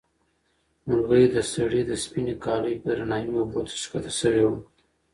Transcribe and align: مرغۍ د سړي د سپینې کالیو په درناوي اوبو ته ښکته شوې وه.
مرغۍ 0.85 1.25
د 1.35 1.37
سړي 1.53 1.81
د 1.85 1.91
سپینې 2.03 2.35
کالیو 2.45 2.81
په 2.81 2.89
درناوي 2.91 3.31
اوبو 3.37 3.59
ته 3.67 3.73
ښکته 3.81 4.11
شوې 4.19 4.43
وه. 4.49 4.57